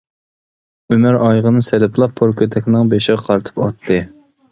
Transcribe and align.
ئۆمەر 0.93 1.17
ئايىغىنى 1.25 1.61
سېلىپلا 1.67 2.07
پور 2.21 2.33
كۆتەكنىڭ 2.39 2.89
بېشىغا 2.95 3.25
قارىتىپ 3.29 3.63
ئاتتى. 3.67 4.01